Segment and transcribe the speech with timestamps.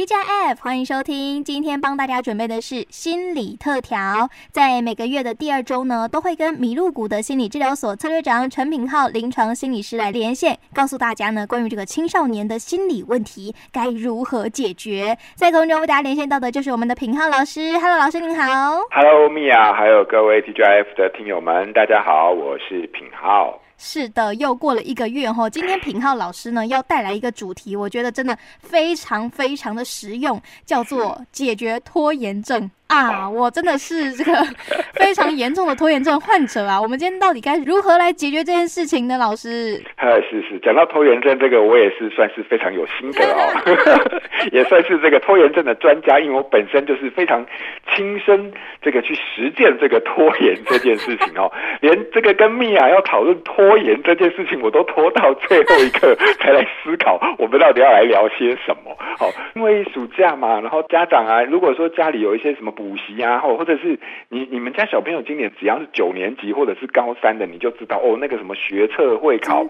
[0.00, 1.44] T J F，欢迎收听。
[1.44, 15.18] 今天帮大家准备的是心理特调，在每个月的第二周呢，都会跟麋鹿谷的心理治疗所策略长陈品浩临床心理师来连线，告诉大家呢，关于这个青少年的心理问题该如何解决。
[15.34, 18.80] 在空中为大家连线到的就是我们的品浩老师，Hello，老师您好。
[18.92, 23.59] Hello，米娅，还有各位 T J F 的听友们，大家好，我是品浩。
[23.82, 32.70] 是的，又过了一个月哈，今天品浩老师呢要带来一个主题，我觉得真的非常非常的实用，叫做解决拖延症。
[32.90, 34.32] 啊，我真的是这个
[34.98, 36.80] 非常严重的拖延症患者啊！
[36.82, 39.16] 我们今天到底该如何来解决这件事情呢？
[39.16, 47.46] 老师，呃， 是是，讲到拖延症这个，我也是算是非常有心得哦， 也算是这个拖延症的专家，因为我本身就是非常
[47.94, 51.48] 亲身这个去实践这个拖延这件事情哦，
[51.80, 58.96] 连这个跟米娅要讨论拖延这件事情，我都拖到最后一刻才来思考，我们到底要来聊些什么？
[59.16, 62.74] 好，因为暑假嘛，然后家长啊，如果说家里有一些什么。
[62.80, 63.98] 补习啊，或或者是
[64.30, 69.66] 你你们家小朋友今年只要是九年级或者是高三的，你就知道哦，那个什么学测会考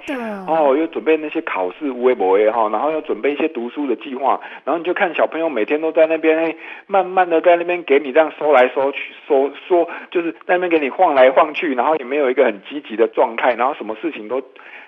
[0.47, 6.55] 哦，又准备那些考试微博也哈，然后又准备一些读书的计划，然后你就看小朋友每天都在那边
[6.86, 14.41] 慢慢的在那边给你这样说来说去说说，就是在那边给你晃来晃去，然后也没有一个很积极的状态，然后什么事情都。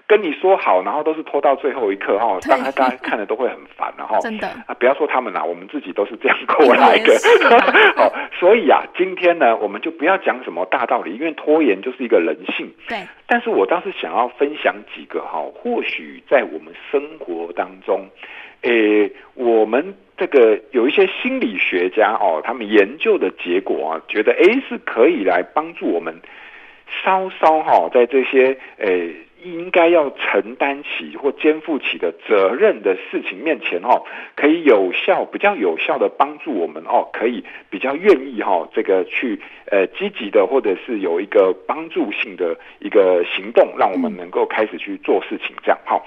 [0.06, 7.14] 跟你说好，然后都是拖到最后一刻哈，当然大家看了都会很烦，然后真的啊，不要说他们啦，我们自己都是这样过来的。
[7.96, 12.70] 好， 所以啊，今天呢，我们就不要讲什么大道理，因为拖延就是一个人性。
[12.88, 18.06] 对，但是我倒是想要分享几个哈，或许在我们生活当中，
[18.62, 26.14] 诶，我们这个有一些心理学家哦，他们研究的结果啊，觉得诶是可以来帮助我们
[27.02, 29.14] 稍稍哈，在这些诶。
[29.44, 34.02] 应该要承担起或肩负起的责任的事情面前，哦，
[34.36, 46.04] 可以有效、比较有效的帮助我们，哦，可以比较愿意，哈，这个去呃积极的，或者是有一个帮助性的一个行动，让我们能够开始去做事情，这样，好，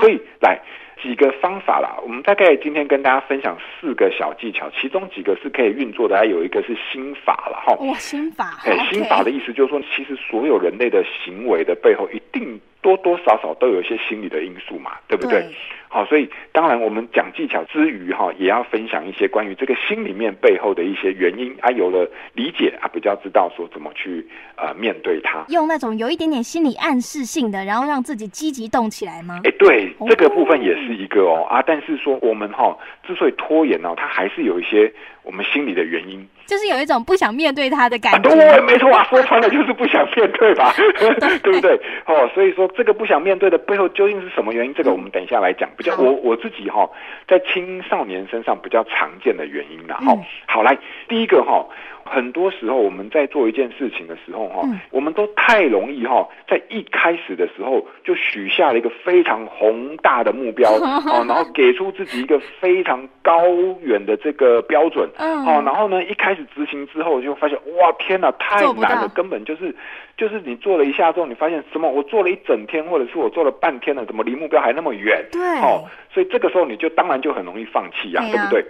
[0.00, 0.58] 所以来。
[1.02, 7.74] 几个方法啦，我们大概今天跟大家分享四个小技巧，其中几个是可以运作的，还有一个是心法了哈。
[7.86, 8.58] 哇，心法！
[8.64, 15.40] 哎，心法的意思就是说，其实所有人类的行为的背后，一定多多少少都有一些心理的因素嘛，对不对？
[15.40, 15.50] 对
[15.88, 24.24] 好，所以当然我们讲技巧之余哈，也要分享一些关于这个心里面背后的一些原因啊，有了理解啊，比较知道说怎么去
[24.56, 25.44] 呃面对它。
[25.48, 29.40] 用那种有一点点心理暗示性的，然后让自己积极动起来吗？
[29.42, 34.92] 哎，对，这个部分也是一个哦啊，但是说我们哈之所以拖延呢，它还是有一些
[35.24, 36.24] 我们心理的原因。
[36.46, 40.72] 就是有一种不想面对他的感觉，对、啊，没错啊，说穿了就是不想面对吧，
[41.42, 41.74] 对不对？
[42.06, 44.72] 哦，所以说这个不想面对的背后究竟是什么原因？
[44.74, 45.68] 这个我们等一下来讲。
[45.76, 46.88] 比较我我自己哈，
[47.28, 49.98] 在青少年身上比较常见的原因啦。
[50.04, 51.66] 好，好来，第一个哈。
[52.06, 63.42] 很多时候我们在做一件事情的时候，哈、嗯，我们都太容易哈，在一开始的时候就许下了一个非常宏大的目标， 哦，然后给出自己一个非常高
[63.82, 69.74] 远的这个标准，嗯，哦，然后呢，一开始执行之后就发现，哇，天哪，太难了，根本就是
[70.16, 71.90] 就是你做了一下之后，你发现什么？
[71.90, 75.24] 我做了一整天，或者是我做了半天了，怎么离目标还那么远？
[75.32, 78.64] 对，哦，所以这个时候你就当然就很容易放弃呀、啊，对不对？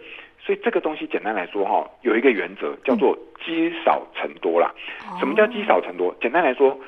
[0.47, 4.73] 所以这个东西简单来说哈，有一个原则叫做积少成多啦。
[5.19, 6.15] 什么叫积少成多？
[6.21, 6.79] 简单来说，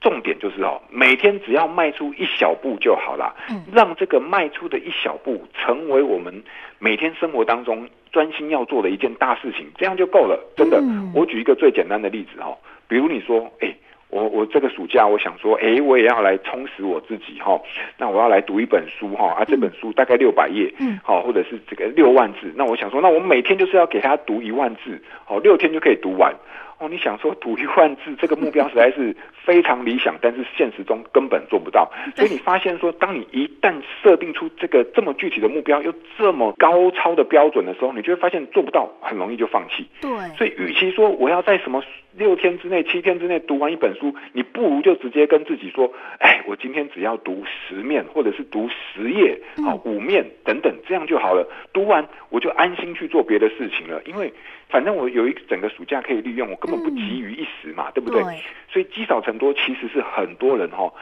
[0.00, 3.36] 重点就是哦，每天只要迈出一小步就好了。
[3.72, 6.42] 让这个迈出的一小步成为我们
[6.80, 10.36] 每天生活当中专心要做的一件大事情，这样就够了。
[10.56, 10.82] 真的，
[11.14, 12.58] 我举一个最简单的例子哈，
[12.88, 13.72] 比如你说，哎。
[14.10, 17.60] 我我这个暑假，我想说，哎，我也要来充实我自己哈。
[17.98, 22.52] 那我要来读一本书哈，啊，这本书大概六百页，嗯，好，或者是这个六万字。
[22.56, 26.34] 那我想说，那我每天就是要给他读一万字，好，六天就可以读完。
[26.78, 31.90] 哦，你想说读一万字这个目标实在是非常理想，但是现实中根本做不到。
[32.14, 39.88] 所以你发现说，当你一旦设定出这个这么具体的目标，又这么高超的标准的时候，你就会发现做不到，很容易就放弃。
[40.00, 40.10] 对。
[40.36, 41.82] 所以，与其说我要在什么
[42.16, 51.44] 六天之内、七天之内读完一本书，你不如就直接跟自己说：哎，我今天只要读十面，或者是读十页，好，五面等等，这样就好了。
[51.72, 54.32] 读完我就安心去做别的事情了，因为。
[54.68, 58.22] 反正我有一整个暑假可以利用，我根本不急于一时嘛，嗯、对不对？
[58.22, 60.94] 对，所以积少成多其实是很多人哈、哦、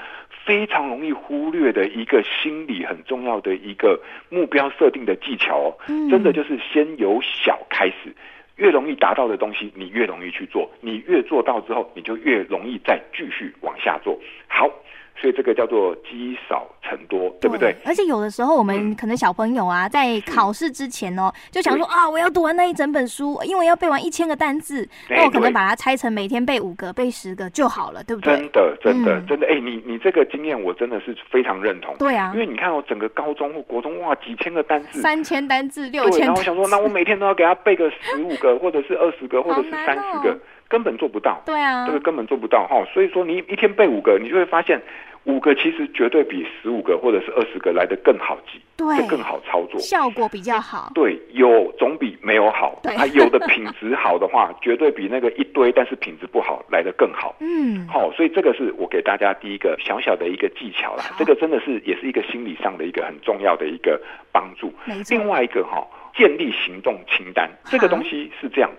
[0.45, 5.75] 非常容易忽略的一个心理很重要的一个目标设定的技巧哦。
[5.89, 8.15] 嗯、真的就是先由小开始，
[8.55, 14.17] 越容易达到的东西，你越容易去做，你越做到之后，你就越容易再继续往下做。
[14.47, 14.71] 好，
[15.19, 17.75] 所以这个叫做积少成多，对不对？
[17.85, 28.37] 而且有的时候我们可能小朋友啊，在考试之前哦，就想说啊，我要读完那一整本书，因为要背完一千个单字，那我可能把它拆成每天背五个、背十个就好了，对不对？
[28.37, 31.97] 真的，真的，真的，哎，你你这个经验我真的是非常认同。
[31.99, 40.39] 对啊，因为你看哦，整个高中或国中哇，几千个单字，三千单字、六千，然后我想说，那我每天都要给他背个十五个， 或者是二十个，或者是三十个。
[40.69, 42.85] 根本做不到，对啊，这个根本做不到哈。
[42.93, 44.81] 所以说，你一天背五个，你就会发现
[45.25, 50.91] 五个其实绝对比十五个或者是二十个来得更好记，对，更好操作，效果比较好。
[50.95, 52.79] 对，有总比没有好。
[52.83, 57.35] 对，它有的品质好的话， 绝对比那个一堆但是品质不好来得更好。
[57.41, 61.05] 嗯，好，所以这个是我给大家第一个小小的一个技巧啦。
[61.19, 64.01] 这个真的是也是一个心理上的一个很重要的一个
[64.33, 64.73] 帮助。
[65.11, 65.85] 另外一个哈，
[66.17, 68.71] 建立行动清单，这个东西是这样。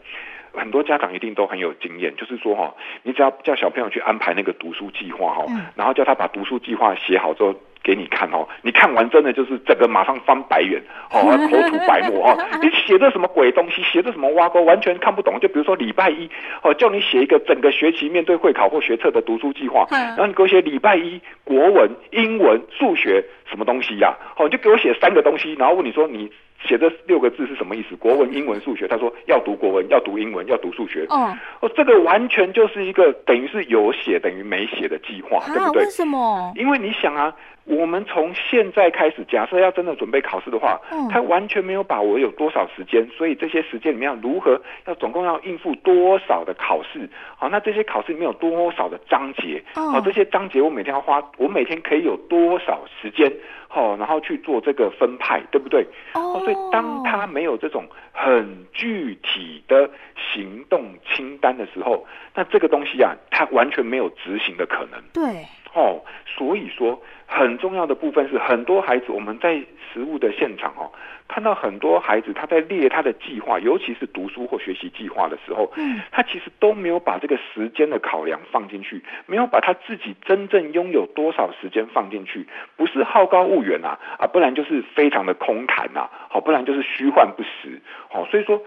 [0.53, 2.73] 很多家长一定都很有经验，就是说哈，
[3.03, 5.45] 你只要叫小朋友去安排那个读书计划哈，
[5.75, 7.53] 然后叫他把读书计划写好之后
[7.83, 15.39] 给你看哦，你看完真的就是整个马上翻白眼哦， 口吐白沫哦，你写的什么鬼东西，写的什么挖沟，完全看不懂。
[15.39, 16.29] 就比如说礼拜一
[16.63, 24.15] 哦，叫你写一个整个学期面对会考或学测的读书计划，然后你给我写礼拜一国文、英文、数学什么东西呀？
[24.38, 26.31] 哦，你就给我写三个东西，然后问你说你。
[26.62, 27.95] 写这六个字是什么意思？
[27.95, 28.88] 国文、英文、数学。
[28.88, 31.06] 他说要读国文，要读英文，要读数学。
[31.09, 35.83] 哦，哦，这个完全就是一个等于是有写等于没写的计划，啊、对不对？
[35.83, 36.54] 为什么？
[36.56, 37.36] 因为你想啊。
[37.69, 47.10] 我们从现在开始，假设要真的准备考试的话，嗯，他完全没有把握有多少时间，所以这些时间里面要如何要总共要应付多少的考试？
[47.36, 49.62] 好，那这些考试里面有多少的章节？
[49.75, 53.30] 好，这些章节我每天要花，我每天可以有多少时间？
[53.67, 55.85] 好，然后去做这个分派，对不对？
[56.13, 59.89] 哦，所以当他没有这种很具体的
[60.33, 65.01] 行动清单的时候，那这个东西啊，他完全没有执行的可能。
[65.13, 65.45] 对。
[65.77, 69.56] 哦，所以说很重要的部分是，很多孩子我们在
[69.94, 70.91] 实物的现场哦，
[71.27, 87.79] 看到很多孩子他在列他的计划，尤其是读书或学习计划的时候，嗯，他其实都没有把这个时间的考量放进去，没有把他自己真正拥有多少时间放进去，不是好高骛远啊，啊，不然就是非常的空谈呐，好，不然就是虚幻不实，
[88.09, 88.62] 好，所以说。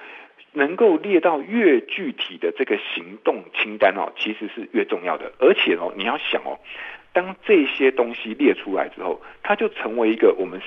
[0.52, 5.30] 能够列到越具体的这个行动清单哦，其实是越重要的。
[5.38, 6.58] 而且哦，你要想哦，
[7.12, 10.60] 当这些东西列出来之后，它就成为一个我们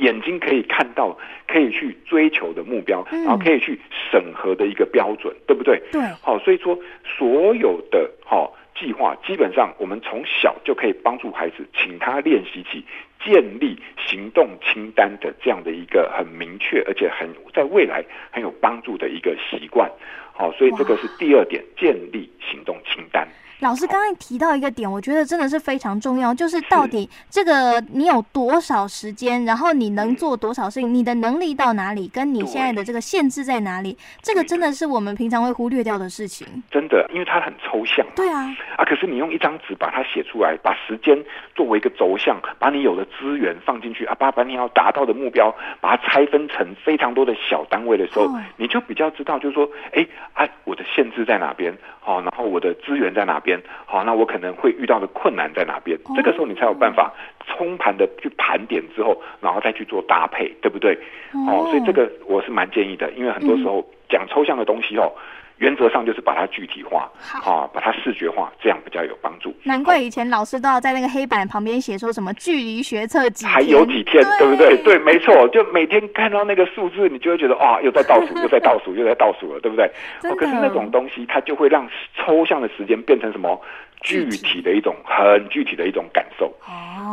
[0.00, 3.80] 眼睛可以看到、可以去追求的目标，然后可以去
[4.10, 5.82] 审核的一个标准，对不对？
[5.92, 6.00] 对。
[6.22, 8.50] 好，所以说所有的哈。
[8.80, 12.84] 计划基本上，我们从小就可以帮助孩子，请他练习起
[13.24, 13.76] 建立
[14.06, 19.90] 行动清单的这样的一个很明确，而且很在未来很有帮助的一个习惯。
[20.32, 23.26] 好，所以这个是第二点，建立行动清单。
[23.60, 36.46] 老师刚才提到一个点，我觉得真的是非常重要，就是到底这个你有多少时间，然后你能做多少事情，你的能力到哪里，跟你现在的这个限制在哪里，这个真的是我们平常会忽略掉的事情。
[36.70, 38.06] 真的，因为它很抽象。
[38.14, 38.54] 对啊。
[38.76, 41.18] 啊，可是你用一张纸把它写出来，把时间
[41.56, 51.76] 作为一个轴向，把你有的资源放进去啊，把把你要达到的目标，把它拆分成非常多的小单位的时候，你就比较知道，就是说，哎，啊，我的限制在哪边？
[51.98, 53.58] 好，然后我的资源在哪边？
[53.86, 55.98] 好，那我可能会遇到的困难在哪边？
[56.14, 57.12] 这个时候你才有办法
[57.46, 60.98] 冲盘的去盘点之后，然后再去做搭配，对不对？
[61.48, 65.10] 哦，所以这个我是蛮建议的，因为很多时候讲抽象的东西哦。
[65.58, 69.54] 原则上就是把它具体化，好，啊，把它视觉化，这样比较有帮助。
[69.64, 74.76] 难怪以前老师都要在那个黑板旁边写说什么距离学测几天，还有几天，对，对不对？
[74.82, 79.86] 对，没错，就每天看到那个数字，你就会觉得啊，又在倒数，又在倒数，又在倒数了，对不对？
[80.30, 83.60] 哦，可是那种东西，它就会让抽象的时间变成什么？
[84.00, 86.54] 具体的一种很具体的一种感受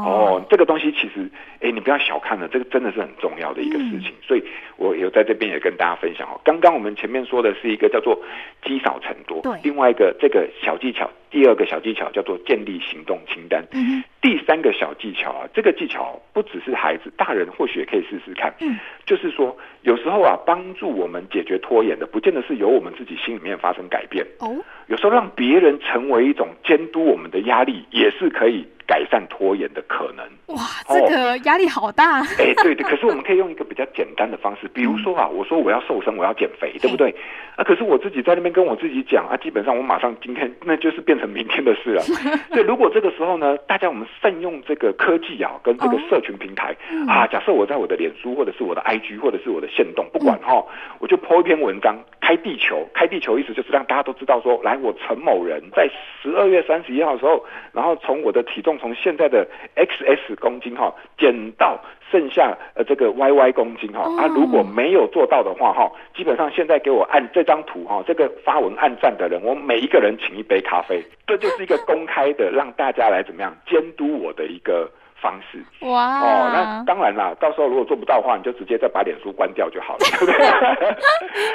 [0.05, 1.29] 哦，这个东西其实，
[1.61, 4.09] 哎，你不要小看了，这个真的是很重要的一个事情。
[4.09, 4.43] 嗯、所以，
[4.77, 6.39] 我有在这边也跟大家分享哦。
[6.43, 8.21] 刚刚我们前面说的是一个叫做
[8.63, 13.61] 积少成多，对，另外一个这个小技巧，第二个小技巧叫做建立行动清单。
[13.73, 18.55] 嗯，第三个小技巧啊，这个技巧不只是孩子，大人或许也可以试试看。
[18.61, 24.55] 嗯，就是说，有时候啊，帮助我们解决拖延的，不见得是由我们自己心里面发生改变哦。
[24.87, 30.25] 有时候让别人成为一种监督我们的压力，也是可以改善拖延的可能。
[30.55, 32.21] 哇，这个压力好大。
[32.21, 32.83] 哎、欸，对的。
[32.83, 37.13] 可是我们可以用一个比较简单的方式，比如说啊，我说我要瘦身，我要减肥，对不对？
[37.55, 42.01] 啊，可是我自己在那边跟我自己讲啊，基本上我马上今天 那就是变成明天的事了。
[42.51, 46.75] 所以如果这个时候呢，大家我们善用这个科技啊，跟这个社群平台、
[47.07, 50.67] 哦、啊，假设我在我的脸书或者是我的 IG 或者是我的线动，不管哈、哦，
[50.99, 51.95] 我就 po 一篇文章。
[52.25, 55.87] 开地球，开地球意思就是让大家都知道说，来，我陈某人在
[56.19, 61.79] 十二月三十一号的时候，然后从我的体重从现在的 XS 公斤哈减到
[62.09, 74.89] 剩下呃这个 YY 公斤哈，啊如果没有做到的话哈，基本上现在给我按这张图哈，这个发文按赞的人，我每一个人请一杯咖啡，这就是一个公开的让大家来怎么样监督我的一个。
[75.21, 80.35] 方式哇哦，那当然啦，到时候如果做不到的话，你就直接再把脸书关掉就好了，对不对？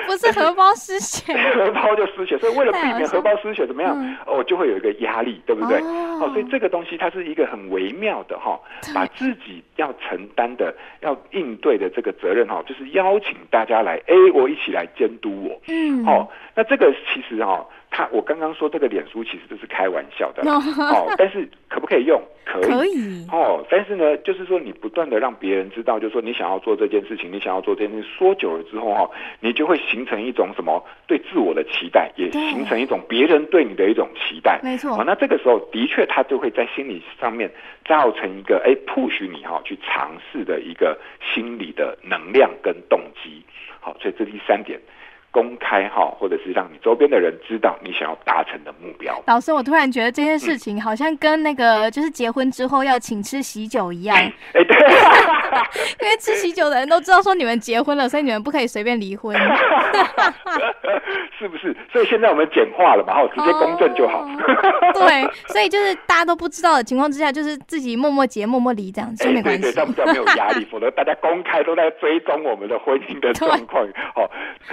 [0.07, 3.95] 不是荷包失血， 荷包就失血，所以为了避免荷包失血，怎么样？
[3.97, 5.79] 嗯、哦，就会有一个压力，对不对？
[5.81, 8.61] 哦，哦，所以这个东西它是一个很微妙的哈、哦，
[8.95, 17.67] 把自己要承担的、要应对的这个责任哈、哦，就是邀请大家来，哎，我一起来监督我，嗯，好、哦，那这个其实哈、哦。
[17.93, 22.23] 他我刚刚说这个脸书其实都是开玩笑的哦，但是可不可以用？
[22.45, 23.67] 可以，可以哦。
[23.69, 29.11] 但是呢，就是说你不断的让别人知道，就是说你想要做这件事情，你想要做这件事情，说久了之后哈，
[29.41, 34.61] 你就会形成一种什么对自我的期待，也形成一种别人对你的一种期待。
[34.63, 35.03] 没错。
[35.05, 37.51] 那这个时候的确，他就会在心理上面
[37.85, 40.99] 造成一个哎 push 你哈去尝试的一个
[41.33, 43.45] 心理的能量跟动机。
[43.79, 44.81] 好，所以这第三点。
[45.31, 49.23] 公开哈，或者是让你周边的人知道你想要达成的目标。
[49.27, 54.17] 老师，我突然觉得这件事情好像跟那个就是结婚之后要请吃喜酒一样。
[54.17, 54.77] 哎、欸，对，
[56.03, 59.37] 因为吃喜酒的人都知道说你们结婚了，所以你们不可以随便离婚。
[61.39, 61.75] 是不是？
[61.93, 64.21] 所以现在我们简化了嘛，好，直接公证就好。
[64.21, 64.29] 哦、
[64.93, 69.63] 对，所以就是大家都不知道的情况之下，就是自己默默结、默默离这样子，就没关系。
[69.63, 73.87] 对对，这样比较没有压力， 否则大家公开都在追踪我们的婚姻的状况。
[74.15, 74.29] 好，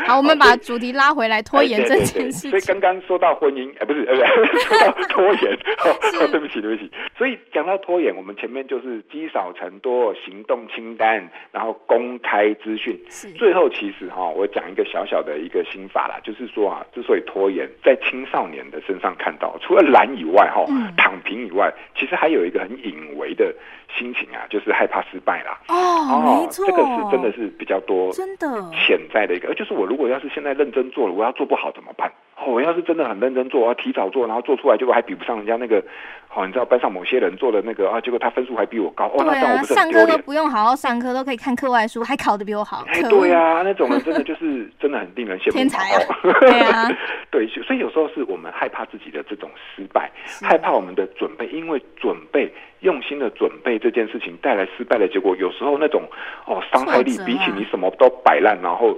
[0.05, 0.46] 好，我们把。
[0.47, 2.51] 把主题拉回来，拖延这件事情。
[2.51, 6.89] 所以刚刚说到婚姻，哎，不是， 呃，说到 拖延，哦， 对不起，对不起。
[7.17, 12.97] 所以讲到拖延，我们前面就是积少成多，行动清单，然后公开资讯。
[13.09, 13.29] 是。
[13.31, 20.63] 最后其实哈，我讲一个小小的一个心法啦，就是说啊，之所以拖延，在青少年的身上看到，除了懒以外，哈，
[20.97, 23.53] 躺平以外，其实还有一个很隐微的
[23.97, 25.59] 心情啊，就是害怕失败啦。
[25.67, 30.31] 哦，没错，这个是真的是比较多，真的潜在的一个，就是我如果要是。
[30.37, 32.11] 现在认真做了，我要做不好怎么办？
[32.39, 35.83] 哦，我要是真的很认真做，我要提早做，然后做出来结果还比不上人家那个，
[36.27, 39.05] 好、哦，你知道班上某些人做的那个啊，结果他分数还比我高。
[39.05, 39.65] 哦，那这样我不？
[39.65, 42.85] 上课都不用好好上课，都可以看课外书，还考得比我好。
[42.89, 45.51] 哎，对、啊，那种人真的 就是真的很令人羡慕。
[45.53, 45.99] 天才啊！
[46.41, 46.87] 对啊，
[47.31, 50.11] 对，所以有时候是我们害怕自己的这种失败，
[50.43, 56.03] 害怕我们的准备，因为准备用心的准备这件事情带来失败的结果，有时候那种
[56.45, 58.95] 哦伤害力比起你什么都摆烂，然后。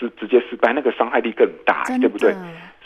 [0.00, 2.34] 是直接失败，那个伤害力更大，对不对？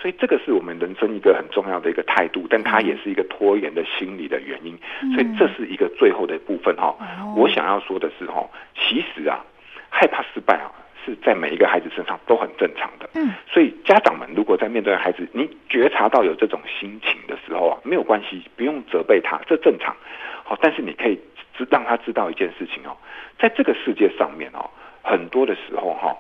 [0.00, 4.78] 所以这个是我们人生一个很重要的一个态度，但它也是一个拖延的心理的原因。
[5.02, 6.95] 嗯、所以这是一个最后的部分哈。
[7.00, 9.45] 嗯、我想要说的是哈，其实啊，
[9.90, 10.71] 害怕失败啊，
[11.05, 13.11] 是在每一个孩子身上都很正常的。
[13.14, 13.35] 嗯。
[13.50, 19.97] 所以家长们如果在面对孩子，你觉察到有这种心情的时候啊，没有关系，不用责备他，这正常。
[20.45, 21.19] 好，但是你可以
[21.57, 22.97] 知让他知道一件事情哦，
[23.37, 24.71] 在这个世界上面哦，
[25.02, 26.17] 很多的时候哈。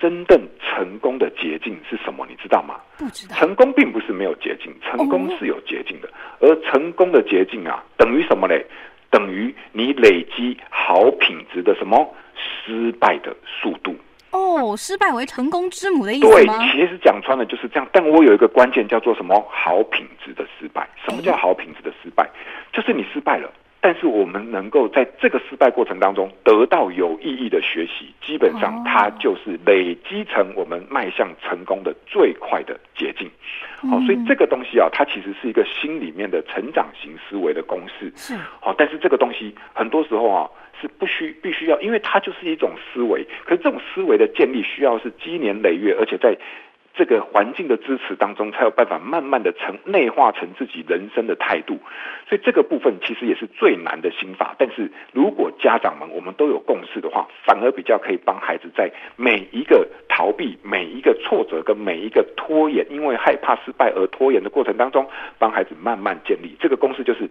[0.00, 2.26] 真正成功的捷径是什么？
[2.26, 2.76] 你知道吗？
[2.96, 3.36] 不知道。
[3.36, 6.08] 成功并不是没有捷径，成功是有捷径的。
[6.08, 8.64] 哦、而成功的捷径啊，等于什么嘞？
[9.10, 13.94] 等于你累积好品质的什么失败的速度。
[14.30, 16.56] 哦，失败为成功之母的意思吗？
[16.58, 17.88] 对，其实讲穿了就是这样。
[17.92, 19.44] 但我有一个关键叫做什么？
[19.50, 20.88] 好品质的失败。
[21.04, 22.22] 什么叫好品质的失败？
[22.22, 22.30] 哎、
[22.72, 23.52] 就是你失败了。
[23.82, 33.30] 但是我们能够在这个失败过程当中得到有意义的学习，基本上它就是累积成我们迈向成功的最快的捷径。
[33.90, 38.12] 好，所以这个东西啊，它其实是一个心里面的成长型思维的公式。
[38.16, 38.34] 是。
[38.60, 43.26] 好，但是这个东西很多时候啊是不需必须要，因为它就是一种思维。
[43.44, 46.36] 可是这种思维的建立需要是积年累月，而且在。
[47.00, 51.80] 这个环境的支持当中，才有办法慢慢的成内化成自己人生的态度，
[52.28, 54.54] 所以这个部分其实也是最难的心法。
[54.58, 67.30] 但是如果家长们我们都有共识的话，反而比较可以帮孩子在每一个逃避、每一个挫折跟每一个拖延，因为害怕失败而拖延的过程当中，帮孩子慢慢建立这个公式，就是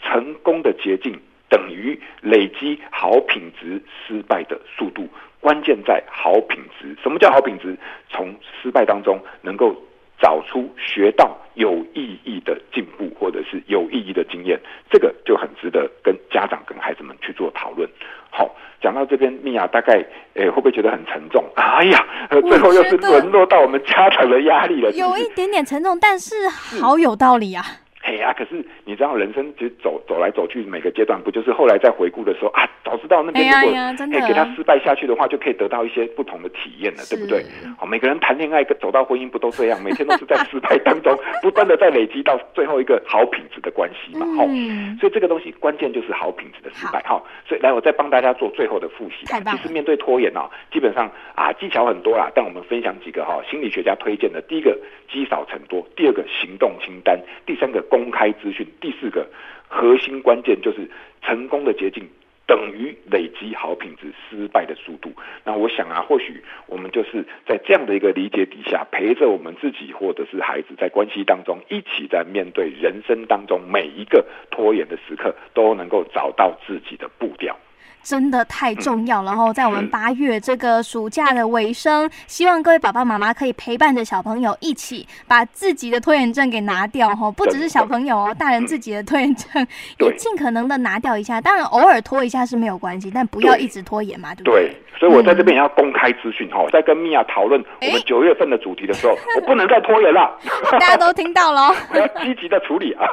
[0.00, 1.18] 成功的捷径
[1.48, 5.08] 等于累积好品质失败的速度。
[5.40, 6.96] 关键在好品质。
[7.02, 7.76] 什么叫好品质？
[8.10, 9.74] 从失败当中能够
[10.20, 14.58] 找出学到有意义的进步，或者是有意义的经验，
[14.90, 17.88] 这个就很值得跟家长、跟孩子们去做讨论。
[18.30, 18.52] 好，
[18.82, 21.44] 讲到这边，米娅大概诶会不会觉得很沉重？
[21.54, 22.04] 哎呀，
[22.42, 24.90] 最后又是沦落到我们家长的压力了？
[24.90, 26.34] 有一点点沉重，但是
[26.82, 27.64] 好有道理啊。
[28.08, 37.44] 嘿啊，可是你知道，人生其实走走来走去，每个阶段不就是后来在回顾的时候啊，早知道那边如果哎给他失败下去的话，就可以得到一些不同的体验了，对不对？
[37.76, 54.78] 好，每个人谈恋爱跟走到婚姻不都这样，每天都是在失败当中 不断的在累积到最后一个好品质的关系嘛，好、嗯，所以这个东西关键就是好品质的失败，好，所以来我再帮大家做最后的复习，其实面对拖延啊，基本上啊技巧很多啦，但我们分享几个哈，心理学家推荐的，第一个
[55.12, 57.84] 积少成多，第二个行动清单，第三个。
[57.98, 59.26] 公开资讯，第四个
[59.66, 60.88] 核心关键就是
[61.20, 62.08] 成功的捷径
[62.46, 65.12] 等于累积好品质失败的速度。
[65.44, 77.58] 那我想啊，或许我们就是在这样的一个理解底下，陪着我们自己或者是孩子在关系当中，一起在面对人生当中每一个拖延的时刻，都能够找到自己的步调。
[78.02, 89.66] 真的太重要，然后在我们八月这个暑假的尾声，希望各位爸爸妈妈可以陪伴着小朋友一起把自己的拖延症给拿掉 哈，不只是小朋友哦，大人自己的拖延症
[89.98, 91.40] 也尽可能的拿掉一下。
[91.40, 94.68] 当然偶尔拖一下是没有关系，但不要一直拖延嘛，对不对？
[94.68, 100.38] 对，所以我在这边也要公开资讯哈，在跟米娅讨论我们九月份的主题的时候， 我不能再拖延了。
[100.72, 103.06] 大家都听到了， 我要积极的处理啊。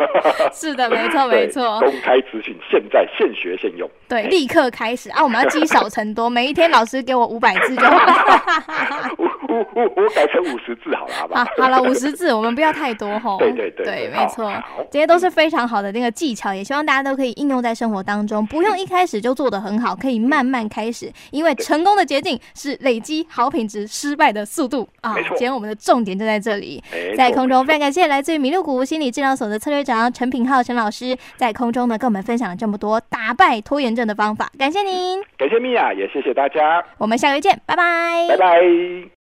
[0.54, 4.96] 是的，没错没错，公开资讯，现在现学现用，对，立刻开。
[4.96, 5.22] 始啊！
[5.22, 8.44] 我们要积少成多，每一天老师给我五百字就好了。
[9.58, 11.46] 我 改成五十字好了，好吧？
[11.58, 13.38] 好了，五十字，我们不要太多吼。
[13.40, 14.52] 对对对，对，没错，
[14.92, 24.88] 这些都是非常好的那个技巧，也希望大家都可以应用在生活当中，不用一开始就做的很好，可以慢慢开始，因为成功的捷径是累积好品质，失败的速度。
[25.02, 25.16] 啊。
[25.30, 26.84] 今天我们的重点就在这里，
[27.18, 39.25] 在空中非常感谢来自于米露谷心理治疗所的策略长陈品浩陈老师，在空中呢跟我们分享了这么多打败拖延症的方法，感谢您，感谢米娅，也谢谢大家，我们下回见，拜拜，拜拜。